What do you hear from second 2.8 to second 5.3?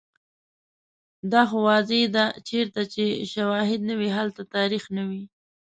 چې شوهد نه وي، هلته تاریخ نه وي